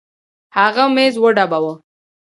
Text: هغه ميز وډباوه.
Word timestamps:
هغه 0.57 0.83
ميز 0.95 1.13
وډباوه. 1.21 1.73